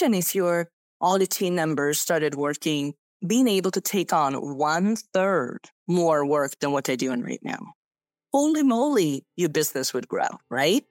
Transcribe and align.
imagine 0.00 0.18
if 0.18 0.34
your 0.34 0.68
all 1.00 1.18
the 1.18 1.26
team 1.26 1.54
members 1.54 2.00
started 2.00 2.34
working, 2.34 2.94
being 3.26 3.48
able 3.48 3.70
to 3.70 3.80
take 3.80 4.12
on 4.12 4.34
one 4.34 4.96
third 5.12 5.58
more 5.88 6.26
work 6.26 6.58
than 6.60 6.72
what 6.72 6.84
they're 6.84 6.96
doing 6.96 7.22
right 7.22 7.40
now. 7.42 7.58
Holy 8.32 8.62
moly, 8.62 9.24
your 9.36 9.48
business 9.48 9.94
would 9.94 10.08
grow, 10.08 10.28
right? 10.50 10.84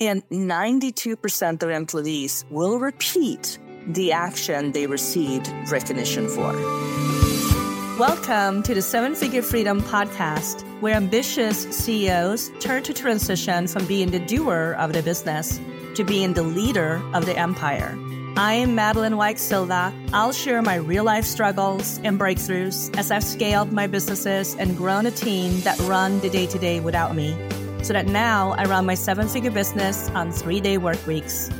And 0.00 0.22
92% 0.30 1.62
of 1.62 1.70
employees 1.70 2.44
will 2.50 2.78
repeat 2.78 3.58
the 3.86 4.12
action 4.12 4.72
they 4.72 4.86
received 4.86 5.52
recognition 5.70 6.28
for. 6.28 7.17
Welcome 7.98 8.62
to 8.62 8.74
the 8.74 8.80
Seven 8.80 9.16
Figure 9.16 9.42
Freedom 9.42 9.80
Podcast, 9.80 10.62
where 10.80 10.94
ambitious 10.94 11.64
CEOs 11.74 12.48
turn 12.60 12.84
to 12.84 12.94
transition 12.94 13.66
from 13.66 13.86
being 13.86 14.12
the 14.12 14.20
doer 14.20 14.76
of 14.78 14.92
the 14.92 15.02
business 15.02 15.58
to 15.96 16.04
being 16.04 16.34
the 16.34 16.44
leader 16.44 17.02
of 17.12 17.26
the 17.26 17.36
empire. 17.36 17.98
I 18.36 18.52
am 18.52 18.76
Madeleine 18.76 19.16
Wyke 19.16 19.38
Silva. 19.38 19.92
I'll 20.12 20.30
share 20.30 20.62
my 20.62 20.76
real 20.76 21.02
life 21.02 21.24
struggles 21.24 21.98
and 22.04 22.20
breakthroughs 22.20 22.96
as 22.96 23.10
I've 23.10 23.24
scaled 23.24 23.72
my 23.72 23.88
businesses 23.88 24.54
and 24.54 24.76
grown 24.76 25.04
a 25.04 25.10
team 25.10 25.60
that 25.62 25.76
run 25.80 26.20
the 26.20 26.30
day 26.30 26.46
to 26.46 26.58
day 26.60 26.78
without 26.78 27.16
me, 27.16 27.36
so 27.82 27.94
that 27.94 28.06
now 28.06 28.52
I 28.52 28.66
run 28.66 28.86
my 28.86 28.94
seven 28.94 29.26
figure 29.26 29.50
business 29.50 30.08
on 30.10 30.30
three 30.30 30.60
day 30.60 30.78
work 30.78 31.04
weeks. 31.04 31.50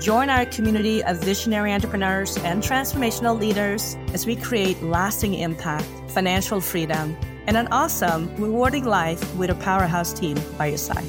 Join 0.00 0.30
our 0.30 0.46
community 0.46 1.02
of 1.02 1.18
visionary 1.18 1.72
entrepreneurs 1.72 2.36
and 2.38 2.62
transformational 2.62 3.36
leaders 3.38 3.96
as 4.14 4.26
we 4.26 4.36
create 4.36 4.80
lasting 4.80 5.34
impact, 5.34 5.86
financial 6.10 6.60
freedom, 6.60 7.16
and 7.48 7.56
an 7.56 7.66
awesome, 7.72 8.32
rewarding 8.36 8.84
life 8.84 9.34
with 9.34 9.50
a 9.50 9.56
powerhouse 9.56 10.12
team 10.12 10.38
by 10.56 10.66
your 10.66 10.78
side. 10.78 11.04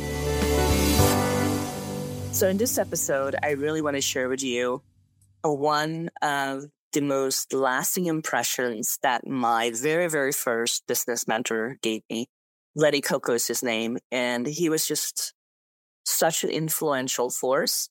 So, 2.34 2.48
in 2.48 2.58
this 2.58 2.80
episode, 2.80 3.36
I 3.44 3.52
really 3.52 3.84
want 3.84 3.96
to 3.96 4.02
share 4.02 4.28
with 4.28 4.42
you 4.44 4.82
one 5.44 6.10
of 6.24 6.64
the 6.94 7.02
most 7.02 7.54
lasting 7.54 8.08
impressions 8.08 8.98
that 9.04 9.28
my 9.28 9.72
very, 9.72 10.10
very 10.10 10.32
first 10.32 10.88
business 10.88 11.28
mentor 11.28 11.78
gave 11.84 12.02
me. 12.10 12.28
Lenny 12.76 13.02
Coco 13.02 13.34
is 13.34 13.46
his 13.46 13.62
name. 13.62 14.00
And 14.12 14.48
he 14.48 14.68
was 14.70 14.88
just 14.88 15.34
such 16.06 16.44
an 16.44 16.50
influential 16.50 17.30
force 17.30 17.90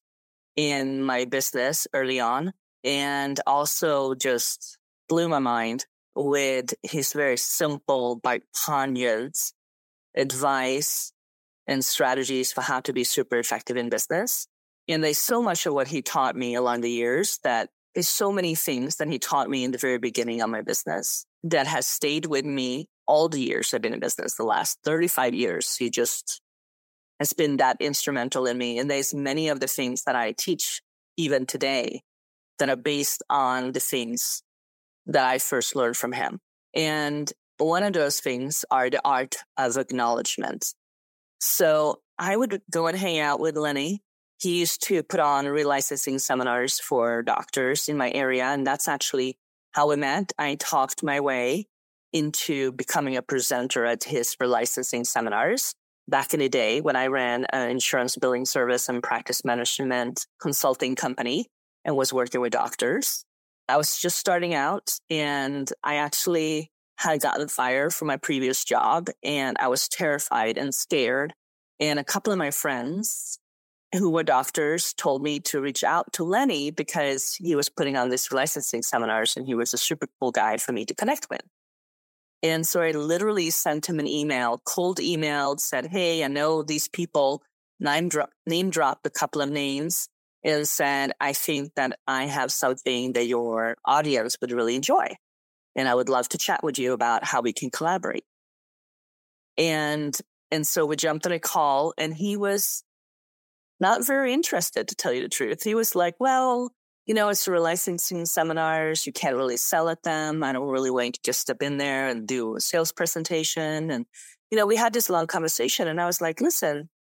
in 0.59 1.01
my 1.05 1.25
business 1.25 1.87
early 1.95 2.19
on 2.19 2.53
and 2.83 3.39
also 3.47 4.17
just 4.17 4.77
blew 5.09 5.29
my 5.29 5.39
mind 5.39 5.87
with 6.17 6.75
his 6.83 7.13
very 7.13 7.37
simple 7.37 8.17
but 8.17 8.43
poignant 8.67 9.39
advice 10.17 11.13
and 11.69 11.85
strategies 11.85 12.53
for 12.53 12.63
how 12.63 12.81
to 12.81 12.93
be 12.93 13.05
super 13.05 13.39
effective 13.39 13.77
in 13.77 13.89
business. 13.89 14.49
And 14.89 15.05
there's 15.05 15.19
so 15.19 15.41
much 15.41 15.65
of 15.65 15.75
what 15.75 15.87
he 15.87 16.03
taught 16.03 16.35
me 16.35 16.57
along 16.57 16.81
the 16.81 16.91
years 16.91 17.39
that 17.45 17.69
there's 17.95 18.09
so 18.09 18.33
many 18.33 18.57
things 18.57 18.97
that 18.97 19.07
he 19.07 19.21
taught 19.21 19.49
me 19.49 19.63
in 19.63 19.71
the 19.71 19.79
very 19.79 19.99
beginning 19.99 20.41
of 20.41 20.51
my 20.51 20.63
business 20.63 21.25
that 21.45 21.69
has 21.69 21.87
stayed 21.87 22.27
with 22.27 22.45
me 22.45 22.89
all 23.07 23.29
the 23.29 23.41
years 23.41 23.73
I've 23.73 23.83
been 23.83 23.95
in 23.95 24.01
business, 24.01 24.35
the 24.35 24.43
last 24.43 24.81
35 24.83 25.35
years. 25.35 25.77
He 25.77 25.89
just 25.89 26.43
has 27.19 27.33
been 27.33 27.57
that 27.59 27.77
instrumental 27.81 28.47
in 28.47 28.59
me. 28.59 28.79
And 28.79 28.91
there's 28.91 29.15
many 29.15 29.49
of 29.49 29.61
the 29.61 29.67
things 29.67 30.05
that 30.05 30.17
I 30.17 30.33
teach 30.33 30.83
even 31.17 31.47
today 31.47 32.03
that 32.59 32.69
are 32.69 32.77
based 32.77 33.23
on 33.29 33.73
the 33.73 33.81
things 33.81 34.43
that 35.07 35.27
I 35.27 35.39
first 35.39 35.75
learned 35.75 35.97
from 35.97 36.13
him. 36.13 36.41
And 36.75 37.33
one 37.59 37.83
of 37.83 37.93
those 37.93 38.21
things 38.21 38.65
are 38.71 38.91
the 38.91 39.01
art 39.05 39.37
of 39.57 39.77
acknowledgement. 39.77 40.75
So 41.41 42.01
I 42.19 42.37
would 42.37 42.63
go 42.71 42.87
and 42.87 42.97
hang 42.99 43.19
out 43.19 43.41
with 43.41 43.57
Lenny 43.57 44.03
he 44.39 44.61
used 44.61 44.83
to 44.85 45.03
put 45.03 45.21
on 45.21 45.47
relicensing 45.47 46.21
seminars 46.21 46.79
for 46.79 47.23
doctors 47.23 47.89
in 47.89 47.97
my 47.97 48.11
area. 48.13 48.45
And 48.45 48.67
that's 48.67 48.87
actually 48.87 49.37
how 49.73 49.89
we 49.89 49.97
met. 49.97 50.33
I 50.39 50.55
talked 50.55 51.03
my 51.03 51.21
way 51.21 51.67
into 52.13 52.73
becoming 52.73 53.17
a 53.17 53.23
presenter 53.23 53.85
at 53.85 54.05
his 54.05 54.37
relicensing 54.37 55.05
seminars 55.05 55.75
back 56.09 56.33
in 56.33 56.41
the 56.41 56.49
day 56.49 56.81
when 56.81 56.97
I 56.97 57.07
ran 57.07 57.45
an 57.53 57.71
insurance 57.71 58.17
billing 58.17 58.47
service 58.47 58.89
and 58.89 59.03
practice 59.03 59.45
management 59.45 60.27
consulting 60.41 60.97
company 60.97 61.47
and 61.85 61.97
was 61.97 62.13
working 62.13 62.41
with 62.41 62.53
doctors. 62.53 63.25
I 63.69 63.77
was 63.77 63.99
just 63.99 64.19
starting 64.19 64.55
out 64.55 64.99
and 65.11 65.71
I 65.85 65.97
actually 65.97 66.71
had 66.97 67.21
gotten 67.21 67.49
fired 67.49 67.95
from 67.95 68.09
my 68.09 68.17
previous 68.17 68.65
job 68.65 69.09
and 69.23 69.57
I 69.61 69.69
was 69.69 69.89
terrified 69.89 70.57
and 70.59 70.75
scared. 70.75 71.35
And 71.79 71.99
a 71.99 72.05
couple 72.05 72.33
of 72.33 72.39
my 72.39 72.51
friends 72.51 73.39
who 73.95 74.11
were 74.11 74.23
doctors 74.23 74.93
told 74.95 75.23
me 75.23 75.41
to 75.41 75.61
reach 75.61 75.85
out 75.85 76.13
to 76.15 76.25
Lenny 76.25 76.71
because 76.71 77.35
he 77.35 77.55
was 77.55 77.69
putting 77.69 77.97
on 77.97 78.09
these 78.09 78.33
licensing 78.33 78.83
seminars 78.83 79.37
and 79.37 79.47
he 79.47 79.55
was 79.55 79.73
a 79.73 79.79
super 79.79 80.07
cool 80.19 80.31
guy 80.31 80.57
for 80.57 80.73
me 80.73 80.85
to 80.87 80.95
connect 80.95 81.29
with. 81.31 81.43
And 82.43 82.67
so 82.67 82.81
I 82.81 82.93
literally 82.93 83.51
sent 83.51 83.89
him 83.89 83.99
an 83.99 84.07
email, 84.07 84.61
cold 84.65 84.99
emailed, 84.99 85.61
said, 85.61 85.87
Hey, 85.87 86.25
I 86.25 86.29
know 86.29 86.63
these 86.63 86.89
people, 86.89 87.43
name, 87.81 88.09
dro- 88.09 88.27
name 88.47 88.71
dropped 88.71 89.07
a 89.07 89.11
couple 89.11 89.41
of 89.41 89.51
names 89.51 90.09
and 90.45 90.67
said, 90.69 91.13
I 91.21 91.33
think 91.33 91.75
that 91.75 91.99
I 92.07 92.27
have 92.27 92.53
something 92.53 93.13
that 93.15 93.27
your 93.27 93.77
audience 93.85 94.37
would 94.41 94.53
really 94.53 94.77
enjoy. 94.77 95.17
And 95.75 95.89
I 95.89 95.95
would 95.95 96.09
love 96.09 96.29
to 96.31 96.39
chat 96.39 96.63
with 96.63 96.79
you 96.79 96.93
about 96.93 97.25
how 97.25 97.41
we 97.41 97.53
can 97.53 97.71
collaborate. 97.71 98.25
And, 99.57 100.17
and 100.51 100.67
so 100.67 100.87
we 100.87 100.97
jumped 100.97 101.27
on 101.27 101.33
a 101.33 101.41
call 101.41 101.93
and 101.99 102.15
he 102.15 102.37
was 102.37 102.85
not 103.81 104.07
very 104.07 104.33
interested, 104.33 104.89
to 104.89 104.95
tell 104.95 105.13
you 105.13 105.23
the 105.23 105.29
truth. 105.29 105.63
He 105.63 105.75
was 105.75 105.95
like, 105.95 106.15
well, 106.19 106.73
you 107.09 107.15
know, 107.15 107.31
it's 107.31 107.49
licensing 107.49 108.27
seminars. 108.27 109.07
You 109.07 109.15
can't 109.15 109.35
really 109.35 109.57
sell 109.57 109.89
at 109.89 110.03
them. 110.03 110.45
I 110.45 110.53
don't 110.53 110.69
really 110.69 110.91
want 110.91 111.15
to 111.15 111.21
just 111.25 111.41
step 111.41 111.63
in 111.63 111.79
there 111.79 112.09
and 112.09 112.29
do 112.29 112.57
a 112.57 112.61
sales 112.61 112.93
presentation. 112.93 113.91
And, 113.91 114.05
you 114.51 114.59
know, 114.59 114.67
we 114.67 114.77
had 114.77 114.93
this 114.93 115.09
long 115.09 115.27
conversation 115.27 115.89
and 115.89 115.99
I 115.99 116.05
was 116.05 116.21
like, 116.21 116.43
listen, 116.43 116.91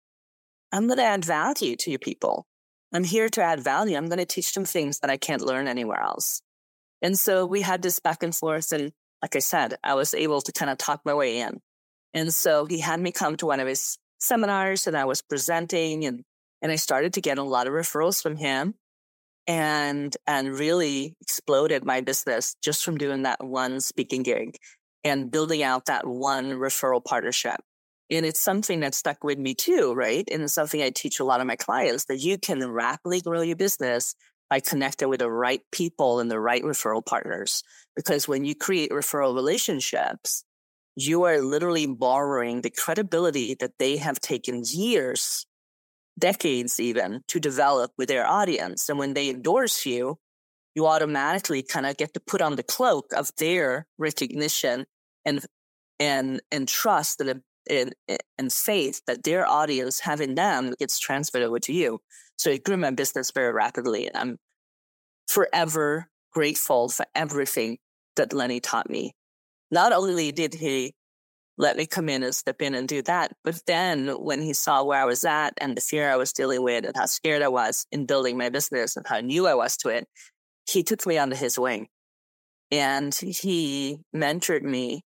I'm 0.72 0.86
going 0.86 0.96
to 0.96 1.04
add 1.04 1.26
value 1.26 1.76
to 1.76 1.90
you 1.90 1.98
people. 1.98 2.46
I'm 2.90 3.04
here 3.04 3.28
to 3.28 3.42
add 3.42 3.60
value. 3.60 3.98
I'm 3.98 4.06
going 4.06 4.18
to 4.18 4.24
teach 4.24 4.54
them 4.54 4.64
things 4.64 5.00
that 5.00 5.10
I 5.10 5.18
can't 5.18 5.42
learn 5.42 5.68
anywhere 5.68 6.00
else. 6.00 6.40
And 7.02 7.18
so 7.18 7.44
we 7.44 7.60
had 7.60 7.82
this 7.82 7.98
back 7.98 8.22
and 8.22 8.34
forth. 8.34 8.72
And 8.72 8.92
like 9.20 9.36
I 9.36 9.40
said, 9.40 9.74
I 9.84 9.92
was 9.92 10.14
able 10.14 10.40
to 10.40 10.52
kind 10.52 10.70
of 10.70 10.78
talk 10.78 11.02
my 11.04 11.12
way 11.12 11.40
in. 11.40 11.60
And 12.14 12.32
so 12.32 12.64
he 12.64 12.80
had 12.80 12.98
me 12.98 13.12
come 13.12 13.36
to 13.36 13.46
one 13.46 13.60
of 13.60 13.68
his 13.68 13.98
seminars 14.18 14.86
and 14.86 14.96
I 14.96 15.04
was 15.04 15.20
presenting 15.20 16.06
and 16.06 16.24
and 16.60 16.72
I 16.72 16.76
started 16.76 17.12
to 17.12 17.20
get 17.20 17.38
a 17.38 17.44
lot 17.44 17.68
of 17.68 17.72
referrals 17.72 18.20
from 18.20 18.36
him 18.36 18.74
and, 19.48 20.14
and 20.26 20.56
really 20.56 21.16
exploded 21.22 21.84
my 21.84 22.02
business 22.02 22.54
just 22.62 22.84
from 22.84 22.98
doing 22.98 23.22
that 23.22 23.42
one 23.42 23.80
speaking 23.80 24.22
gig 24.22 24.56
and 25.02 25.30
building 25.30 25.62
out 25.62 25.86
that 25.86 26.06
one 26.06 26.50
referral 26.52 27.02
partnership. 27.02 27.56
And 28.10 28.24
it's 28.24 28.40
something 28.40 28.80
that 28.80 28.94
stuck 28.94 29.24
with 29.24 29.38
me 29.38 29.54
too, 29.54 29.94
right? 29.94 30.28
And 30.30 30.42
it's 30.42 30.52
something 30.52 30.82
I 30.82 30.90
teach 30.90 31.18
a 31.18 31.24
lot 31.24 31.40
of 31.40 31.46
my 31.46 31.56
clients 31.56 32.04
that 32.06 32.20
you 32.20 32.38
can 32.38 32.70
rapidly 32.70 33.20
grow 33.20 33.40
your 33.40 33.56
business 33.56 34.14
by 34.50 34.60
connecting 34.60 35.08
with 35.08 35.20
the 35.20 35.30
right 35.30 35.60
people 35.72 36.20
and 36.20 36.30
the 36.30 36.40
right 36.40 36.62
referral 36.62 37.04
partners. 37.04 37.62
Because 37.96 38.28
when 38.28 38.44
you 38.44 38.54
create 38.54 38.90
referral 38.90 39.34
relationships, 39.34 40.44
you 40.96 41.24
are 41.24 41.40
literally 41.40 41.86
borrowing 41.86 42.60
the 42.60 42.70
credibility 42.70 43.56
that 43.60 43.72
they 43.78 43.98
have 43.98 44.20
taken 44.20 44.62
years 44.66 45.46
decades 46.18 46.80
even 46.80 47.22
to 47.28 47.40
develop 47.40 47.92
with 47.96 48.08
their 48.08 48.26
audience. 48.26 48.88
And 48.88 48.98
when 48.98 49.14
they 49.14 49.30
endorse 49.30 49.86
you, 49.86 50.18
you 50.74 50.86
automatically 50.86 51.62
kind 51.62 51.86
of 51.86 51.96
get 51.96 52.14
to 52.14 52.20
put 52.20 52.40
on 52.40 52.56
the 52.56 52.62
cloak 52.62 53.06
of 53.14 53.30
their 53.38 53.86
recognition 53.98 54.86
and 55.24 55.44
and 55.98 56.40
and 56.50 56.68
trust 56.68 57.20
and 57.20 57.42
and, 57.68 57.94
and 58.38 58.52
faith 58.52 59.02
that 59.06 59.24
their 59.24 59.46
audience 59.46 60.00
have 60.00 60.20
in 60.20 60.34
them 60.34 60.74
gets 60.78 60.98
transferred 60.98 61.42
over 61.42 61.58
to 61.60 61.72
you. 61.72 62.00
So 62.36 62.50
it 62.50 62.64
grew 62.64 62.76
my 62.76 62.90
business 62.90 63.30
very 63.30 63.52
rapidly. 63.52 64.06
And 64.06 64.16
I'm 64.16 64.38
forever 65.28 66.08
grateful 66.32 66.88
for 66.88 67.04
everything 67.14 67.78
that 68.16 68.32
Lenny 68.32 68.60
taught 68.60 68.88
me. 68.88 69.12
Not 69.70 69.92
only 69.92 70.32
did 70.32 70.54
he 70.54 70.94
let 71.58 71.76
me 71.76 71.86
come 71.86 72.08
in 72.08 72.22
and 72.22 72.34
step 72.34 72.62
in 72.62 72.74
and 72.74 72.86
do 72.86 73.02
that. 73.02 73.32
But 73.42 73.60
then 73.66 74.08
when 74.08 74.40
he 74.40 74.54
saw 74.54 74.84
where 74.84 75.02
I 75.02 75.04
was 75.04 75.24
at 75.24 75.54
and 75.58 75.76
the 75.76 75.80
fear 75.80 76.08
I 76.08 76.16
was 76.16 76.32
dealing 76.32 76.62
with 76.62 76.84
and 76.84 76.96
how 76.96 77.06
scared 77.06 77.42
I 77.42 77.48
was 77.48 77.86
in 77.90 78.06
building 78.06 78.38
my 78.38 78.48
business 78.48 78.96
and 78.96 79.04
how 79.06 79.20
new 79.20 79.46
I 79.46 79.54
was 79.54 79.76
to 79.78 79.88
it, 79.88 80.06
he 80.66 80.84
took 80.84 81.04
me 81.06 81.18
under 81.18 81.34
his 81.34 81.58
wing 81.58 81.88
and 82.70 83.14
he 83.14 83.98
mentored 84.14 84.62
me 84.62 85.02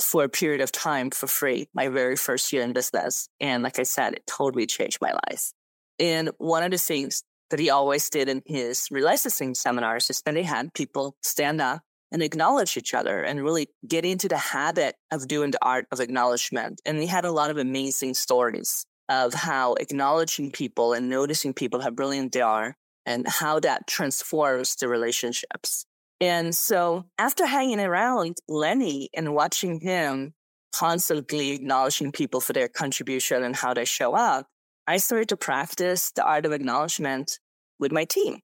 for 0.00 0.24
a 0.24 0.28
period 0.28 0.60
of 0.60 0.70
time 0.70 1.10
for 1.10 1.26
free, 1.26 1.68
my 1.74 1.88
very 1.88 2.16
first 2.16 2.52
year 2.52 2.62
in 2.62 2.72
business. 2.72 3.28
And 3.40 3.62
like 3.62 3.78
I 3.78 3.82
said, 3.84 4.12
it 4.12 4.26
totally 4.26 4.66
changed 4.66 4.98
my 5.00 5.12
life. 5.28 5.52
And 5.98 6.30
one 6.38 6.62
of 6.62 6.70
the 6.70 6.78
things 6.78 7.24
that 7.50 7.58
he 7.58 7.70
always 7.70 8.10
did 8.10 8.28
in 8.28 8.42
his 8.44 8.88
relicensing 8.92 9.56
seminars 9.56 10.10
is 10.10 10.20
that 10.22 10.36
he 10.36 10.42
had 10.42 10.74
people 10.74 11.16
stand 11.22 11.60
up 11.60 11.80
and 12.10 12.22
acknowledge 12.22 12.76
each 12.76 12.94
other 12.94 13.22
and 13.22 13.42
really 13.42 13.68
get 13.86 14.04
into 14.04 14.28
the 14.28 14.38
habit 14.38 14.96
of 15.10 15.28
doing 15.28 15.50
the 15.50 15.58
art 15.62 15.86
of 15.92 16.00
acknowledgement. 16.00 16.80
And 16.86 16.98
we 16.98 17.06
had 17.06 17.24
a 17.24 17.32
lot 17.32 17.50
of 17.50 17.58
amazing 17.58 18.14
stories 18.14 18.86
of 19.08 19.34
how 19.34 19.74
acknowledging 19.74 20.50
people 20.50 20.92
and 20.92 21.08
noticing 21.08 21.54
people 21.54 21.80
how 21.80 21.90
brilliant 21.90 22.32
they 22.32 22.40
are 22.40 22.76
and 23.06 23.26
how 23.26 23.60
that 23.60 23.86
transforms 23.86 24.76
the 24.76 24.88
relationships. 24.88 25.86
And 26.20 26.54
so 26.54 27.04
after 27.18 27.46
hanging 27.46 27.80
around 27.80 28.38
Lenny 28.48 29.08
and 29.14 29.34
watching 29.34 29.80
him 29.80 30.34
constantly 30.74 31.52
acknowledging 31.52 32.12
people 32.12 32.40
for 32.40 32.52
their 32.52 32.68
contribution 32.68 33.42
and 33.42 33.56
how 33.56 33.72
they 33.72 33.84
show 33.84 34.14
up, 34.14 34.46
I 34.86 34.98
started 34.98 35.28
to 35.30 35.36
practice 35.36 36.10
the 36.10 36.24
art 36.24 36.44
of 36.44 36.52
acknowledgement 36.52 37.38
with 37.78 37.92
my 37.92 38.04
team. 38.04 38.40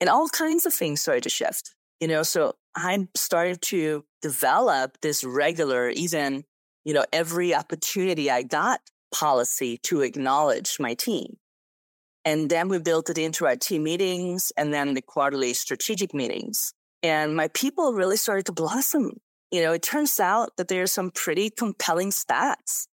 And 0.00 0.08
all 0.08 0.28
kinds 0.28 0.66
of 0.66 0.74
things 0.74 1.02
started 1.02 1.24
to 1.24 1.30
shift. 1.30 1.74
You 2.02 2.08
know, 2.08 2.24
so 2.24 2.56
I 2.74 3.06
started 3.14 3.62
to 3.62 4.04
develop 4.22 4.98
this 5.02 5.22
regular, 5.22 5.88
even, 5.88 6.42
you 6.84 6.94
know, 6.94 7.04
every 7.12 7.54
opportunity 7.54 8.28
I 8.28 8.42
got 8.42 8.80
policy 9.14 9.78
to 9.84 10.00
acknowledge 10.00 10.78
my 10.80 10.94
team. 10.94 11.36
And 12.24 12.50
then 12.50 12.68
we 12.68 12.80
built 12.80 13.08
it 13.08 13.18
into 13.18 13.46
our 13.46 13.54
team 13.54 13.84
meetings 13.84 14.50
and 14.56 14.74
then 14.74 14.94
the 14.94 15.00
quarterly 15.00 15.54
strategic 15.54 16.12
meetings. 16.12 16.74
And 17.04 17.36
my 17.36 17.46
people 17.46 17.92
really 17.92 18.16
started 18.16 18.46
to 18.46 18.52
blossom. 18.52 19.20
You 19.52 19.62
know, 19.62 19.72
it 19.72 19.82
turns 19.84 20.18
out 20.18 20.56
that 20.56 20.66
there 20.66 20.82
are 20.82 20.88
some 20.88 21.12
pretty 21.12 21.50
compelling 21.50 22.10
stats 22.10 22.88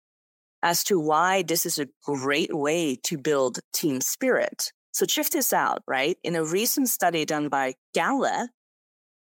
as 0.63 0.83
to 0.85 0.99
why 0.99 1.43
this 1.43 1.67
is 1.67 1.77
a 1.77 1.89
great 2.03 2.57
way 2.57 2.95
to 3.03 3.19
build 3.19 3.59
team 3.71 4.01
spirit. 4.01 4.71
So 4.93 5.05
check 5.05 5.29
this 5.29 5.53
out, 5.53 5.83
right? 5.87 6.17
In 6.23 6.35
a 6.35 6.43
recent 6.43 6.89
study 6.89 7.23
done 7.23 7.49
by 7.49 7.75
Gallup, 7.93 8.49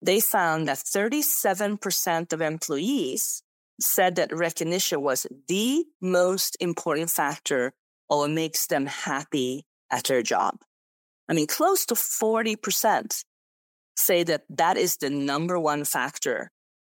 they 0.01 0.19
found 0.19 0.67
that 0.67 0.77
37% 0.77 2.33
of 2.33 2.41
employees 2.41 3.43
said 3.81 4.15
that 4.15 4.35
recognition 4.35 5.01
was 5.01 5.25
the 5.47 5.85
most 6.01 6.57
important 6.59 7.09
factor 7.09 7.73
or 8.09 8.19
what 8.19 8.31
makes 8.31 8.67
them 8.67 8.85
happy 8.85 9.65
at 9.91 10.05
their 10.05 10.21
job. 10.21 10.55
I 11.29 11.33
mean, 11.33 11.47
close 11.47 11.85
to 11.87 11.95
40% 11.95 13.23
say 13.95 14.23
that 14.23 14.43
that 14.49 14.77
is 14.77 14.97
the 14.97 15.09
number 15.09 15.59
one 15.59 15.83
factor, 15.83 16.51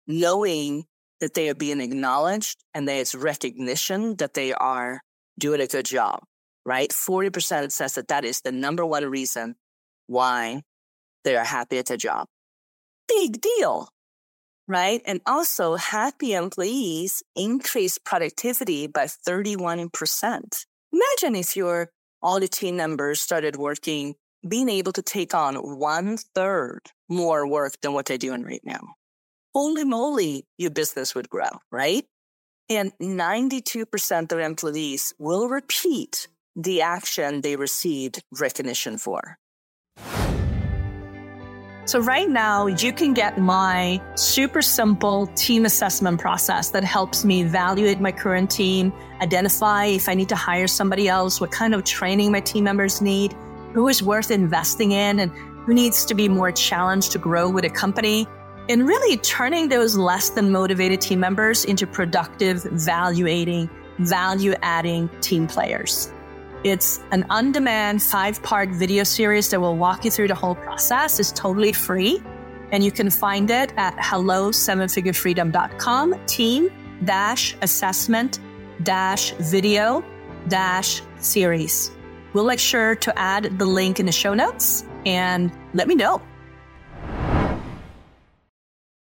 knowing 0.07 0.85
that 1.21 1.33
they 1.33 1.49
are 1.49 1.55
being 1.55 1.79
acknowledged 1.79 2.63
and 2.73 2.87
that 2.87 2.97
it's 2.97 3.15
recognition 3.15 4.15
that 4.17 4.33
they 4.33 4.53
are 4.53 5.01
doing 5.39 5.61
a 5.61 5.67
good 5.67 5.85
job, 5.85 6.19
right? 6.65 6.89
40% 6.89 7.71
says 7.71 7.95
that 7.95 8.09
that 8.09 8.25
is 8.25 8.41
the 8.41 8.51
number 8.51 8.85
one 8.85 9.05
reason 9.05 9.55
why 10.07 10.61
they 11.23 11.35
are 11.35 11.45
happy 11.45 11.77
at 11.77 11.85
their 11.85 11.97
job. 11.97 12.27
Big 13.07 13.41
deal, 13.41 13.89
right? 14.67 15.01
And 15.05 15.21
also 15.25 15.75
happy 15.75 16.33
employees 16.33 17.23
increase 17.35 17.97
productivity 17.97 18.87
by 18.87 19.05
31%. 19.05 20.65
Imagine 20.93 21.35
if 21.35 21.55
your 21.55 21.89
all 22.21 22.39
the 22.39 22.47
team 22.47 22.77
members 22.77 23.21
started 23.21 23.55
working, 23.55 24.15
being 24.47 24.69
able 24.69 24.91
to 24.93 25.01
take 25.01 25.33
on 25.33 25.55
one 25.55 26.17
third 26.17 26.81
more 27.09 27.47
work 27.47 27.73
than 27.81 27.93
what 27.93 28.05
they're 28.05 28.17
doing 28.17 28.43
right 28.43 28.61
now. 28.63 28.95
Holy 29.53 29.85
moly, 29.85 30.45
your 30.57 30.71
business 30.71 31.15
would 31.15 31.29
grow, 31.29 31.49
right? 31.71 32.05
And 32.69 32.91
92% 32.99 34.31
of 34.31 34.39
employees 34.39 35.13
will 35.19 35.47
repeat 35.47 36.27
the 36.55 36.81
action 36.81 37.41
they 37.41 37.55
received 37.55 38.23
recognition 38.39 38.97
for. 38.97 39.37
So 41.87 41.99
right 41.99 42.27
now 42.27 42.65
you 42.65 42.91
can 42.91 43.13
get 43.13 43.37
my 43.37 44.01
super 44.15 44.63
simple 44.63 45.27
team 45.35 45.65
assessment 45.65 46.19
process 46.19 46.71
that 46.71 46.83
helps 46.83 47.23
me 47.23 47.41
evaluate 47.41 47.99
my 48.01 48.11
current 48.11 48.49
team, 48.49 48.91
identify 49.21 49.85
if 49.85 50.09
I 50.09 50.15
need 50.15 50.29
to 50.29 50.35
hire 50.35 50.65
somebody 50.65 51.07
else, 51.07 51.39
what 51.39 51.51
kind 51.51 51.75
of 51.75 51.83
training 51.83 52.31
my 52.31 52.39
team 52.39 52.63
members 52.63 53.01
need, 53.01 53.33
who 53.73 53.87
is 53.87 54.01
worth 54.01 54.31
investing 54.31 54.93
in 54.93 55.19
and 55.19 55.31
who 55.31 55.75
needs 55.75 56.05
to 56.05 56.15
be 56.15 56.27
more 56.27 56.51
challenged 56.51 57.11
to 57.11 57.19
grow 57.19 57.47
with 57.47 57.65
a 57.65 57.69
company. 57.69 58.25
And 58.67 58.87
really 58.87 59.17
turning 59.17 59.69
those 59.69 59.95
less 59.95 60.31
than 60.31 60.51
motivated 60.51 61.01
team 61.01 61.19
members 61.19 61.65
into 61.65 61.85
productive, 61.85 62.63
value 62.63 63.27
adding, 63.27 63.69
value 63.99 64.55
adding 64.63 65.07
team 65.21 65.45
players. 65.45 66.11
It's 66.65 66.99
an 67.11 67.27
on 67.29 67.51
demand 67.51 68.01
five 68.01 68.41
part 68.41 68.69
video 68.69 69.03
series 69.03 69.51
that 69.51 69.61
will 69.61 69.77
walk 69.77 70.03
you 70.03 70.09
through 70.09 70.29
the 70.29 70.33
whole 70.33 70.55
process. 70.55 71.19
It's 71.19 71.31
totally 71.31 71.71
free. 71.71 72.23
And 72.71 72.83
you 72.83 72.91
can 72.91 73.11
find 73.11 73.51
it 73.51 73.71
at 73.77 73.93
hello 73.99 74.49
sevenfigurefreedom.com 74.49 76.25
team 76.25 76.71
dash 77.03 77.55
assessment 77.61 78.39
dash 78.81 79.33
video 79.33 80.03
dash 80.47 81.03
series. 81.17 81.91
We'll 82.33 82.47
make 82.47 82.57
sure 82.57 82.95
to 82.95 83.15
add 83.15 83.59
the 83.59 83.65
link 83.67 83.99
in 83.99 84.07
the 84.07 84.11
show 84.11 84.33
notes 84.33 84.83
and 85.05 85.51
let 85.75 85.87
me 85.87 85.93
know. 85.93 86.19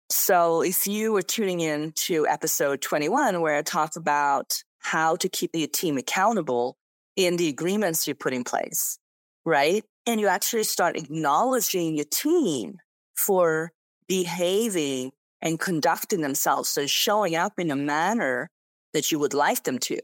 So, 0.09 0.61
if 0.61 0.87
you 0.87 1.13
were 1.13 1.21
tuning 1.21 1.61
in 1.61 1.93
to 2.07 2.27
episode 2.27 2.81
21, 2.81 3.39
where 3.39 3.55
I 3.55 3.61
talk 3.61 3.95
about 3.95 4.61
how 4.79 5.15
to 5.15 5.29
keep 5.29 5.51
your 5.55 5.69
team 5.69 5.97
accountable, 5.97 6.75
in 7.15 7.37
the 7.37 7.47
agreements 7.47 8.07
you 8.07 8.15
put 8.15 8.33
in 8.33 8.43
place, 8.43 8.97
right? 9.45 9.83
And 10.05 10.19
you 10.19 10.27
actually 10.27 10.63
start 10.63 10.97
acknowledging 10.97 11.95
your 11.95 12.05
team 12.05 12.77
for 13.15 13.71
behaving 14.07 15.11
and 15.41 15.59
conducting 15.59 16.21
themselves. 16.21 16.69
So 16.69 16.85
showing 16.87 17.35
up 17.35 17.53
in 17.57 17.71
a 17.71 17.75
manner 17.75 18.49
that 18.93 19.11
you 19.11 19.19
would 19.19 19.33
like 19.33 19.63
them 19.63 19.79
to. 19.79 19.99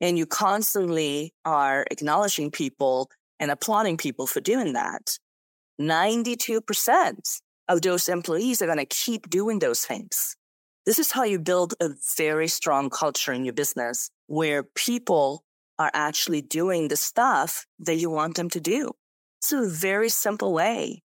And 0.00 0.18
you 0.18 0.26
constantly 0.26 1.32
are 1.44 1.86
acknowledging 1.90 2.50
people 2.50 3.08
and 3.38 3.50
applauding 3.50 3.96
people 3.96 4.26
for 4.26 4.40
doing 4.40 4.72
that. 4.72 5.18
92% 5.80 7.40
of 7.68 7.82
those 7.82 8.08
employees 8.08 8.60
are 8.62 8.66
going 8.66 8.78
to 8.78 8.84
keep 8.84 9.30
doing 9.30 9.58
those 9.58 9.84
things. 9.84 10.36
This 10.86 10.98
is 10.98 11.12
how 11.12 11.22
you 11.22 11.38
build 11.38 11.74
a 11.80 11.90
very 12.16 12.48
strong 12.48 12.90
culture 12.90 13.32
in 13.32 13.44
your 13.44 13.54
business 13.54 14.10
where 14.26 14.64
people 14.64 15.44
are 15.82 15.90
actually 15.94 16.42
doing 16.42 16.88
the 16.88 16.96
stuff 16.96 17.66
that 17.80 17.96
you 17.96 18.08
want 18.10 18.36
them 18.36 18.48
to 18.50 18.60
do. 18.60 18.92
It's 19.40 19.52
a 19.52 19.68
very 19.68 20.08
simple 20.08 20.52
way 20.52 21.02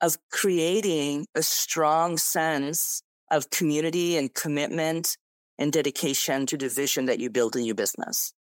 of 0.00 0.18
creating 0.30 1.26
a 1.34 1.42
strong 1.42 2.18
sense 2.18 3.02
of 3.30 3.50
community 3.50 4.16
and 4.16 4.34
commitment 4.34 5.16
and 5.58 5.72
dedication 5.72 6.46
to 6.46 6.56
the 6.56 6.68
vision 6.68 7.06
that 7.06 7.20
you 7.20 7.30
build 7.30 7.56
in 7.56 7.64
your 7.64 7.74
business 7.74 8.32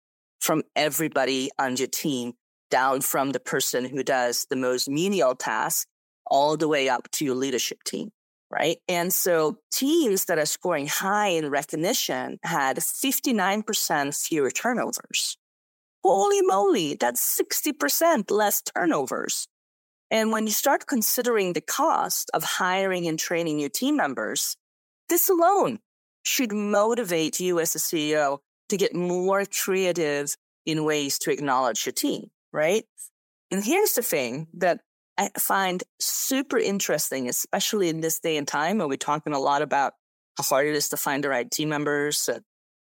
from 0.41 0.63
everybody 0.75 1.51
on 1.59 1.77
your 1.77 1.89
team 1.89 2.33
down 2.71 3.01
from 3.01 3.31
the 3.31 3.41
person 3.41 3.85
who 3.85 4.03
does 4.03 4.47
the 4.51 4.57
most 4.57 4.89
menial 4.89 5.35
tasks 5.35 5.87
all 6.27 6.57
the 6.57 6.69
way 6.69 6.89
up 6.89 7.11
to 7.13 7.25
your 7.25 7.35
leadership 7.35 7.83
team. 7.85 8.11
Right. 8.51 8.79
And 8.89 9.13
so 9.13 9.59
teams 9.73 10.27
that 10.27 10.39
are 10.39 10.47
scoring 10.47 10.87
high 10.87 11.29
in 11.29 11.51
recognition 11.51 12.39
had 12.43 12.77
59% 12.79 14.27
fewer 14.27 14.51
turnovers. 14.51 15.37
Holy 16.05 16.43
moly, 16.43 16.97
that's 17.01 17.41
60% 17.41 18.31
less 18.31 18.61
turnovers. 18.63 19.49
And 20.11 20.31
when 20.31 20.47
you 20.47 20.53
start 20.53 20.87
considering 20.87 21.55
the 21.55 21.63
cost 21.63 22.31
of 22.35 22.45
hiring 22.45 23.07
and 23.07 23.19
training 23.19 23.59
your 23.59 23.71
team 23.71 23.97
members, 23.97 24.57
this 25.09 25.31
alone 25.31 25.79
should 26.23 26.53
motivate 26.53 27.41
you 27.41 27.59
as 27.59 27.75
a 27.75 27.79
CEO 27.79 28.39
to 28.69 28.77
get 28.77 28.95
more 28.95 29.45
creative 29.47 30.37
in 30.67 30.85
ways 30.85 31.19
to 31.21 31.31
acknowledge 31.31 31.87
your 31.87 31.95
team, 31.95 32.31
right? 32.53 32.85
And 33.51 33.65
here's 33.65 33.95
the 33.95 34.03
thing 34.03 34.49
that 34.55 34.81
I 35.17 35.31
find 35.39 35.83
super 36.01 36.59
interesting, 36.59 37.29
especially 37.29 37.89
in 37.89 38.01
this 38.01 38.21
day 38.21 38.37
and 38.37 38.47
time 38.47 38.79
when 38.79 38.89
we're 38.89 38.97
talking 38.97 39.33
a 39.33 39.39
lot 39.39 39.63
about 39.63 39.95
how 40.37 40.45
hard 40.45 40.67
it 40.67 40.75
is 40.75 40.91
to 40.91 40.97
find 40.97 41.25
the 41.25 41.29
right 41.29 41.51
team 41.51 41.69
members, 41.71 42.29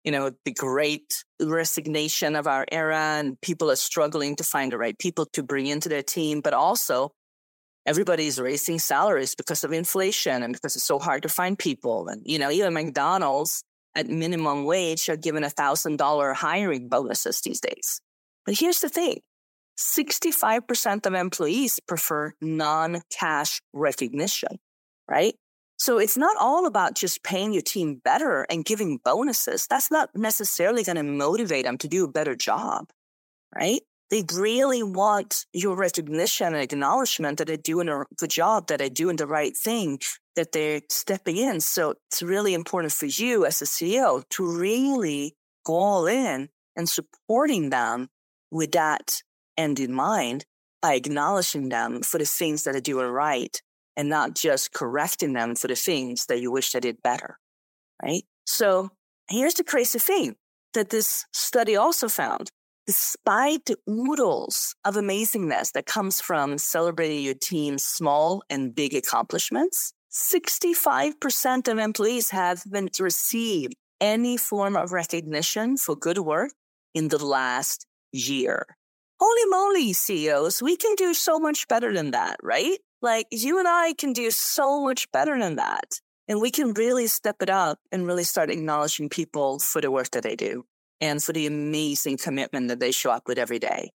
you 0.04 0.12
know, 0.12 0.30
the 0.44 0.52
great 0.52 1.24
resignation 1.40 2.36
of 2.36 2.46
our 2.46 2.64
era 2.72 3.18
and 3.18 3.40
people 3.40 3.70
are 3.70 3.76
struggling 3.76 4.36
to 4.36 4.44
find 4.44 4.72
the 4.72 4.78
right 4.78 4.98
people 4.98 5.26
to 5.32 5.42
bring 5.42 5.66
into 5.66 5.88
their 5.88 6.02
team, 6.02 6.40
but 6.40 6.54
also 6.54 7.12
everybody's 7.86 8.38
raising 8.40 8.78
salaries 8.78 9.34
because 9.34 9.64
of 9.64 9.72
inflation 9.72 10.42
and 10.42 10.52
because 10.52 10.76
it's 10.76 10.84
so 10.84 10.98
hard 10.98 11.22
to 11.22 11.28
find 11.28 11.58
people. 11.58 12.08
And, 12.08 12.22
you 12.24 12.38
know, 12.38 12.50
even 12.50 12.74
McDonald's 12.74 13.62
at 13.94 14.06
minimum 14.06 14.64
wage 14.64 15.08
are 15.08 15.16
given 15.16 15.44
a 15.44 15.50
thousand 15.50 15.96
dollar 15.98 16.32
hiring 16.32 16.88
bonuses 16.88 17.40
these 17.40 17.60
days. 17.60 18.00
But 18.46 18.58
here's 18.58 18.80
the 18.80 18.88
thing. 18.88 19.20
65% 19.78 21.06
of 21.06 21.14
employees 21.14 21.80
prefer 21.86 22.34
non-cash 22.40 23.60
recognition, 23.72 24.58
right? 25.08 25.34
So 25.80 25.96
it's 25.96 26.18
not 26.18 26.36
all 26.38 26.66
about 26.66 26.94
just 26.94 27.22
paying 27.22 27.54
your 27.54 27.62
team 27.62 28.02
better 28.04 28.42
and 28.50 28.66
giving 28.66 28.98
bonuses. 29.02 29.66
That's 29.66 29.90
not 29.90 30.10
necessarily 30.14 30.84
going 30.84 30.96
to 30.96 31.02
motivate 31.02 31.64
them 31.64 31.78
to 31.78 31.88
do 31.88 32.04
a 32.04 32.12
better 32.12 32.36
job, 32.36 32.90
right? 33.56 33.80
They 34.10 34.22
really 34.34 34.82
want 34.82 35.46
your 35.54 35.74
recognition 35.74 36.48
and 36.48 36.62
acknowledgement 36.62 37.38
that 37.38 37.46
they're 37.46 37.56
doing 37.56 37.88
a 37.88 38.04
good 38.18 38.28
job, 38.28 38.66
that 38.66 38.80
they're 38.80 38.90
doing 38.90 39.16
the 39.16 39.26
right 39.26 39.56
thing, 39.56 40.00
that 40.36 40.52
they're 40.52 40.82
stepping 40.90 41.38
in. 41.38 41.62
So 41.62 41.94
it's 42.10 42.20
really 42.20 42.52
important 42.52 42.92
for 42.92 43.06
you 43.06 43.46
as 43.46 43.62
a 43.62 43.64
CEO 43.64 44.22
to 44.32 44.44
really 44.46 45.34
go 45.64 45.76
all 45.76 46.06
in 46.06 46.50
and 46.76 46.90
supporting 46.90 47.70
them 47.70 48.10
with 48.50 48.72
that 48.72 49.22
end 49.56 49.80
in 49.80 49.94
mind 49.94 50.44
by 50.82 50.92
acknowledging 50.92 51.70
them 51.70 52.02
for 52.02 52.18
the 52.18 52.26
things 52.26 52.64
that 52.64 52.72
they're 52.72 52.82
doing 52.82 53.06
right 53.06 53.62
and 53.96 54.08
not 54.08 54.34
just 54.34 54.72
correcting 54.72 55.32
them 55.32 55.54
for 55.54 55.68
the 55.68 55.74
things 55.74 56.26
that 56.26 56.40
you 56.40 56.50
wish 56.50 56.72
they 56.72 56.80
did 56.80 57.02
better. 57.02 57.38
Right. 58.02 58.24
So 58.46 58.90
here's 59.28 59.54
the 59.54 59.64
crazy 59.64 59.98
thing 59.98 60.36
that 60.74 60.90
this 60.90 61.26
study 61.32 61.76
also 61.76 62.08
found. 62.08 62.50
Despite 62.86 63.66
the 63.66 63.76
oodles 63.88 64.74
of 64.84 64.96
amazingness 64.96 65.72
that 65.72 65.86
comes 65.86 66.20
from 66.20 66.58
celebrating 66.58 67.22
your 67.22 67.34
team's 67.34 67.84
small 67.84 68.42
and 68.50 68.74
big 68.74 68.94
accomplishments, 68.94 69.92
65% 70.12 71.68
of 71.68 71.78
employees 71.78 72.30
have 72.30 72.64
been 72.68 72.88
received 72.98 73.74
any 74.00 74.36
form 74.36 74.76
of 74.76 74.92
recognition 74.92 75.76
for 75.76 75.94
good 75.94 76.18
work 76.18 76.50
in 76.94 77.08
the 77.08 77.24
last 77.24 77.86
year. 78.12 78.66
Holy 79.20 79.50
moly, 79.50 79.92
CEOs, 79.92 80.62
we 80.62 80.76
can 80.76 80.94
do 80.96 81.14
so 81.14 81.38
much 81.38 81.68
better 81.68 81.92
than 81.92 82.10
that, 82.12 82.38
right? 82.42 82.78
Like 83.02 83.26
you 83.30 83.58
and 83.58 83.66
I 83.66 83.94
can 83.94 84.12
do 84.12 84.30
so 84.30 84.82
much 84.84 85.10
better 85.10 85.38
than 85.38 85.56
that. 85.56 86.00
And 86.28 86.40
we 86.40 86.50
can 86.50 86.74
really 86.74 87.06
step 87.06 87.36
it 87.40 87.50
up 87.50 87.78
and 87.90 88.06
really 88.06 88.24
start 88.24 88.50
acknowledging 88.50 89.08
people 89.08 89.58
for 89.58 89.80
the 89.80 89.90
work 89.90 90.10
that 90.10 90.22
they 90.22 90.36
do 90.36 90.64
and 91.00 91.22
for 91.22 91.32
the 91.32 91.46
amazing 91.46 92.18
commitment 92.18 92.68
that 92.68 92.78
they 92.78 92.92
show 92.92 93.10
up 93.10 93.26
with 93.26 93.38
every 93.38 93.58
day. 93.58 93.90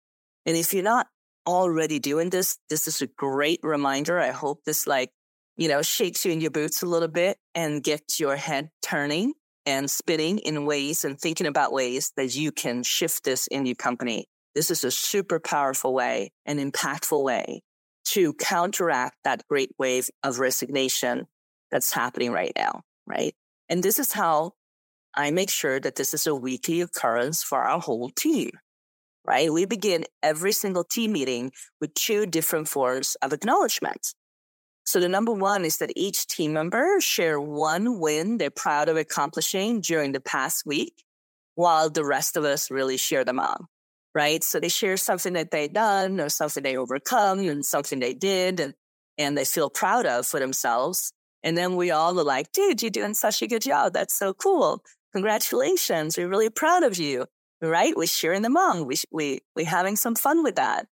And 0.46 0.58
if 0.58 0.74
you're 0.74 0.84
not 0.84 1.08
already 1.46 2.00
doing 2.00 2.30
this, 2.30 2.58
this 2.70 2.88
is 2.88 3.02
a 3.02 3.08
great 3.08 3.60
reminder. 3.62 4.20
I 4.20 4.32
hope 4.32 4.64
this 4.66 4.88
like, 4.88 5.12
you 5.58 5.68
know, 5.68 5.82
shakes 5.82 6.26
you 6.26 6.32
in 6.32 6.42
your 6.42 6.52
boots 6.52 6.82
a 6.82 6.88
little 6.88 7.10
bit 7.10 7.38
and 7.54 7.84
gets 7.84 8.20
your 8.20 8.38
head 8.38 8.70
turning 8.82 9.34
and 9.66 9.92
spinning 9.92 10.40
in 10.40 10.66
ways 10.66 11.04
and 11.04 11.20
thinking 11.20 11.46
about 11.46 11.72
ways 11.74 12.12
that 12.16 12.36
you 12.36 12.52
can 12.52 12.84
shift 12.84 13.26
this 13.26 13.48
in 13.48 13.66
your 13.66 13.76
company. 13.76 14.26
This 14.56 14.72
is 14.72 14.84
a 14.84 14.92
super 14.92 15.40
powerful 15.40 15.94
way, 15.94 16.32
an 16.46 16.58
impactful 16.58 17.22
way 17.22 17.62
to 18.06 18.34
counteract 18.34 19.18
that 19.24 19.48
great 19.48 19.72
wave 19.78 20.10
of 20.24 20.40
resignation 20.40 21.28
that's 21.72 21.94
happening 21.94 22.32
right 22.32 22.54
now. 22.56 22.82
Right. 23.06 23.36
And 23.70 23.84
this 23.84 24.00
is 24.00 24.14
how 24.14 24.54
I 25.16 25.32
make 25.32 25.50
sure 25.50 25.80
that 25.80 25.96
this 25.96 26.14
is 26.14 26.28
a 26.28 26.36
weekly 26.36 26.82
occurrence 26.82 27.44
for 27.44 27.60
our 27.60 27.80
whole 27.80 28.10
team. 28.10 28.52
Right. 29.26 29.52
We 29.52 29.66
begin 29.66 30.06
every 30.22 30.52
single 30.52 30.84
team 30.84 31.14
meeting 31.14 31.52
with 31.80 31.94
two 31.94 32.26
different 32.26 32.68
forms 32.68 33.16
of 33.22 33.32
acknowledgement. 33.32 34.14
So 34.86 35.00
the 35.00 35.08
number 35.08 35.32
one 35.32 35.64
is 35.64 35.78
that 35.78 35.94
each 35.96 36.28
team 36.28 36.54
member 36.54 37.00
share 37.00 37.40
one 37.40 38.00
win 38.00 38.38
they're 38.38 38.50
proud 38.50 38.90
of 38.90 38.98
accomplishing 38.98 39.80
during 39.80 40.12
the 40.12 40.20
past 40.20 40.66
week, 40.66 41.04
while 41.56 41.90
the 41.90 42.04
rest 42.04 42.36
of 42.36 42.44
us 42.44 42.70
really 42.70 42.98
share 42.98 43.24
them 43.24 43.40
all. 43.40 43.70
Right. 44.16 44.44
So 44.44 44.60
they 44.60 44.70
share 44.70 44.98
something 44.98 45.34
that 45.34 45.52
they 45.52 45.68
done 45.68 46.20
or 46.20 46.30
something 46.30 46.62
they 46.62 46.78
overcome 46.78 47.40
and 47.40 47.66
something 47.66 48.00
they 48.00 48.14
did 48.14 48.60
and, 48.60 48.76
and 49.18 49.36
they 49.38 49.46
feel 49.46 49.70
proud 49.70 50.06
of 50.06 50.28
for 50.28 50.40
themselves. 50.40 51.14
And 51.42 51.58
then 51.58 51.76
we 51.76 51.90
all 51.92 52.20
are 52.20 52.24
like, 52.24 52.52
dude, 52.52 52.82
you're 52.82 52.92
doing 52.92 53.16
such 53.16 53.42
a 53.42 53.48
good 53.48 53.64
job. 53.64 53.94
That's 53.94 54.16
so 54.18 54.34
cool. 54.34 54.84
Congratulations. 55.14 56.18
We're 56.18 56.30
really 56.30 56.50
proud 56.50 56.84
of 56.84 56.98
you. 56.98 57.26
Right. 57.62 57.96
We're 57.96 58.08
sharing 58.08 58.44
them 58.44 58.58
on. 58.58 58.86
We, 58.86 58.98
we, 59.12 59.40
we're 59.56 59.66
having 59.66 59.96
some 59.96 60.16
fun 60.16 60.44
with 60.44 60.56
that. 60.56 60.88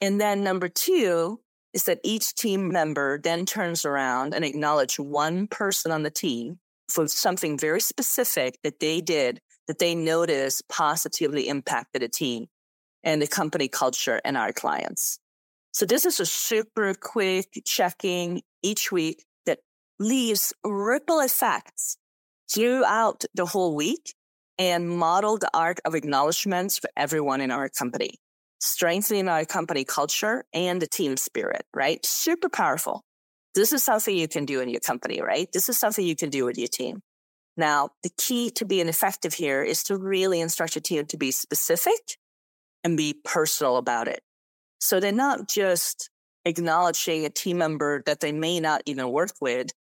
And 0.00 0.20
then 0.20 0.44
number 0.44 0.68
two, 0.68 1.40
is 1.76 1.84
that 1.84 2.00
each 2.02 2.34
team 2.34 2.72
member 2.72 3.20
then 3.22 3.44
turns 3.44 3.84
around 3.84 4.34
and 4.34 4.46
acknowledge 4.46 4.98
one 4.98 5.46
person 5.46 5.92
on 5.92 6.04
the 6.04 6.10
team 6.10 6.58
for 6.88 7.06
something 7.06 7.58
very 7.58 7.80
specific 7.82 8.58
that 8.62 8.80
they 8.80 9.02
did 9.02 9.40
that 9.68 9.78
they 9.78 9.94
notice 9.94 10.62
positively 10.70 11.48
impacted 11.48 12.02
a 12.02 12.08
team 12.08 12.46
and 13.06 13.22
the 13.22 13.26
company 13.26 13.68
culture 13.68 14.20
and 14.22 14.36
our 14.36 14.52
clients. 14.52 15.18
So 15.72 15.86
this 15.86 16.04
is 16.04 16.20
a 16.20 16.26
super 16.26 16.92
quick 16.92 17.62
checking 17.64 18.42
each 18.62 18.92
week 18.92 19.24
that 19.46 19.60
leaves 19.98 20.52
ripple 20.62 21.20
effects 21.20 21.96
throughout 22.52 23.24
the 23.34 23.46
whole 23.46 23.74
week 23.74 24.14
and 24.58 24.90
model 24.90 25.38
the 25.38 25.50
art 25.54 25.80
of 25.86 25.94
acknowledgments 25.94 26.78
for 26.78 26.90
everyone 26.96 27.40
in 27.40 27.50
our 27.50 27.70
company 27.70 28.18
strengthening 28.60 29.28
our 29.28 29.44
company 29.44 29.84
culture 29.84 30.44
and 30.52 30.80
the 30.80 30.86
team 30.86 31.16
spirit, 31.16 31.64
right? 31.74 32.04
Super 32.04 32.48
powerful. 32.48 33.02
This 33.54 33.72
is 33.72 33.82
something 33.82 34.16
you 34.16 34.28
can 34.28 34.44
do 34.44 34.60
in 34.60 34.68
your 34.68 34.80
company, 34.80 35.20
right? 35.20 35.48
This 35.52 35.68
is 35.68 35.78
something 35.78 36.04
you 36.04 36.16
can 36.16 36.30
do 36.30 36.44
with 36.44 36.58
your 36.58 36.68
team. 36.68 37.00
Now, 37.56 37.90
the 38.02 38.10
key 38.18 38.50
to 38.50 38.66
being 38.66 38.88
effective 38.88 39.34
here 39.34 39.62
is 39.62 39.82
to 39.84 39.96
really 39.96 40.40
instruct 40.40 40.74
your 40.74 40.82
team 40.82 41.06
to 41.06 41.16
be 41.16 41.30
specific 41.30 42.18
and 42.86 42.96
be 42.96 43.20
personal 43.24 43.78
about 43.78 44.06
it. 44.06 44.22
So 44.78 45.00
they're 45.00 45.10
not 45.10 45.48
just 45.48 46.08
acknowledging 46.44 47.26
a 47.26 47.30
team 47.30 47.58
member 47.58 48.04
that 48.06 48.20
they 48.20 48.30
may 48.30 48.60
not 48.60 48.82
even 48.86 49.10
work 49.10 49.32
with 49.40 49.72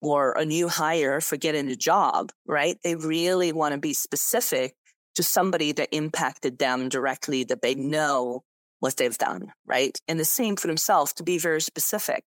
or 0.00 0.32
a 0.32 0.46
new 0.46 0.68
hire 0.68 1.20
for 1.20 1.36
getting 1.36 1.68
a 1.68 1.76
job, 1.76 2.32
right? 2.46 2.78
They 2.82 2.94
really 2.96 3.52
want 3.52 3.74
to 3.74 3.78
be 3.78 3.92
specific 3.92 4.72
to 5.14 5.22
somebody 5.22 5.72
that 5.72 5.90
impacted 5.92 6.58
them 6.58 6.88
directly 6.88 7.44
that 7.44 7.60
they 7.60 7.74
know 7.74 8.42
what 8.80 8.96
they've 8.96 9.18
done, 9.18 9.52
right? 9.66 9.98
And 10.08 10.18
the 10.18 10.24
same 10.24 10.56
for 10.56 10.66
themselves 10.66 11.12
to 11.14 11.22
be 11.22 11.36
very 11.36 11.60
specific 11.60 12.24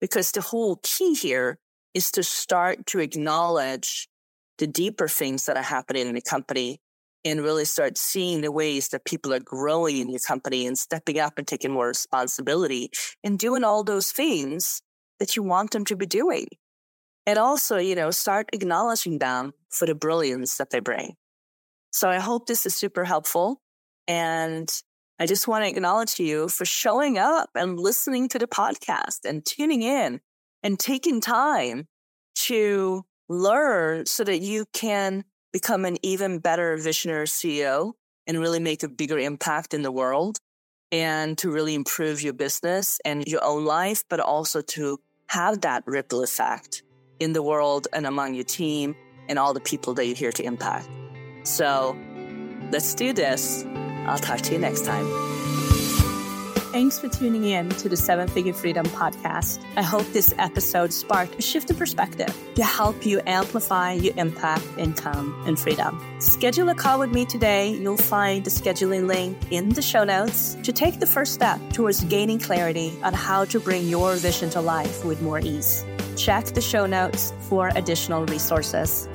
because 0.00 0.30
the 0.30 0.40
whole 0.40 0.78
key 0.84 1.14
here 1.14 1.58
is 1.94 2.12
to 2.12 2.22
start 2.22 2.86
to 2.86 3.00
acknowledge 3.00 4.08
the 4.58 4.68
deeper 4.68 5.08
things 5.08 5.46
that 5.46 5.56
are 5.56 5.64
happening 5.64 6.06
in 6.06 6.14
the 6.14 6.22
company 6.22 6.80
and 7.24 7.42
really 7.42 7.64
start 7.64 7.98
seeing 7.98 8.40
the 8.40 8.52
ways 8.52 8.88
that 8.88 9.04
people 9.04 9.32
are 9.32 9.40
growing 9.40 9.98
in 9.98 10.10
your 10.10 10.20
company 10.20 10.66
and 10.66 10.78
stepping 10.78 11.18
up 11.18 11.34
and 11.36 11.46
taking 11.46 11.70
more 11.70 11.88
responsibility 11.88 12.90
and 13.22 13.38
doing 13.38 13.64
all 13.64 13.84
those 13.84 14.10
things 14.10 14.82
that 15.18 15.36
you 15.36 15.42
want 15.42 15.70
them 15.70 15.84
to 15.84 15.96
be 15.96 16.06
doing. 16.06 16.46
And 17.26 17.38
also, 17.38 17.76
you 17.76 17.94
know, 17.94 18.10
start 18.10 18.48
acknowledging 18.52 19.18
them 19.18 19.52
for 19.68 19.86
the 19.86 19.94
brilliance 19.94 20.56
that 20.56 20.70
they 20.70 20.80
bring. 20.80 21.14
So 21.92 22.08
I 22.08 22.18
hope 22.18 22.46
this 22.46 22.64
is 22.64 22.74
super 22.74 23.04
helpful. 23.04 23.60
And 24.08 24.70
I 25.18 25.26
just 25.26 25.46
want 25.46 25.64
to 25.64 25.70
acknowledge 25.70 26.18
you 26.18 26.48
for 26.48 26.64
showing 26.64 27.18
up 27.18 27.50
and 27.54 27.78
listening 27.78 28.28
to 28.28 28.38
the 28.38 28.46
podcast 28.46 29.26
and 29.26 29.44
tuning 29.44 29.82
in 29.82 30.20
and 30.62 30.78
taking 30.78 31.20
time 31.20 31.88
to 32.34 33.04
learn 33.28 34.06
so 34.06 34.24
that 34.24 34.40
you 34.40 34.64
can 34.72 35.24
become 35.52 35.84
an 35.84 35.96
even 36.02 36.38
better 36.38 36.76
visionary 36.76 37.26
CEO 37.26 37.92
and 38.26 38.38
really 38.38 38.60
make 38.60 38.82
a 38.82 38.88
bigger 38.88 39.18
impact 39.18 39.74
in 39.74 39.82
the 39.82 39.92
world 39.92 40.38
and 40.92 41.38
to 41.38 41.50
really 41.50 41.74
improve 41.74 42.22
your 42.22 42.32
business 42.32 43.00
and 43.04 43.26
your 43.26 43.44
own 43.44 43.64
life, 43.64 44.04
but 44.08 44.20
also 44.20 44.60
to 44.60 44.98
have 45.28 45.60
that 45.60 45.82
ripple 45.86 46.22
effect 46.22 46.82
in 47.20 47.32
the 47.32 47.42
world 47.42 47.86
and 47.92 48.06
among 48.06 48.34
your 48.34 48.44
team 48.44 48.96
and 49.28 49.38
all 49.38 49.54
the 49.54 49.60
people 49.60 49.94
that 49.94 50.06
you're 50.06 50.16
here 50.16 50.32
to 50.32 50.42
impact. 50.42 50.88
So 51.44 51.96
let's 52.70 52.94
do 52.94 53.12
this. 53.12 53.64
I'll 54.06 54.18
talk 54.18 54.40
to 54.40 54.52
you 54.52 54.58
next 54.58 54.84
time. 54.84 55.39
Thanks 56.72 57.00
for 57.00 57.08
tuning 57.08 57.46
in 57.46 57.68
to 57.68 57.88
the 57.88 57.96
Seven 57.96 58.28
Figure 58.28 58.52
Freedom 58.52 58.86
podcast. 58.86 59.60
I 59.76 59.82
hope 59.82 60.06
this 60.12 60.32
episode 60.38 60.92
sparked 60.92 61.36
a 61.36 61.42
shift 61.42 61.68
in 61.68 61.74
perspective 61.74 62.32
to 62.54 62.62
help 62.62 63.04
you 63.04 63.20
amplify 63.26 63.94
your 63.94 64.14
impact, 64.16 64.64
income, 64.78 65.34
and 65.48 65.58
freedom. 65.58 66.00
Schedule 66.20 66.68
a 66.68 66.74
call 66.76 67.00
with 67.00 67.10
me 67.10 67.26
today. 67.26 67.70
You'll 67.70 67.96
find 67.96 68.44
the 68.44 68.50
scheduling 68.50 69.08
link 69.08 69.36
in 69.50 69.70
the 69.70 69.82
show 69.82 70.04
notes 70.04 70.56
to 70.62 70.72
take 70.72 71.00
the 71.00 71.08
first 71.08 71.34
step 71.34 71.60
towards 71.72 72.04
gaining 72.04 72.38
clarity 72.38 72.96
on 73.02 73.14
how 73.14 73.46
to 73.46 73.58
bring 73.58 73.88
your 73.88 74.14
vision 74.14 74.48
to 74.50 74.60
life 74.60 75.04
with 75.04 75.20
more 75.22 75.40
ease. 75.40 75.84
Check 76.16 76.44
the 76.46 76.60
show 76.60 76.86
notes 76.86 77.32
for 77.48 77.72
additional 77.74 78.26
resources. 78.26 79.08